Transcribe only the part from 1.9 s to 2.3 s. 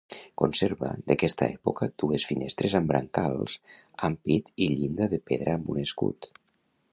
dues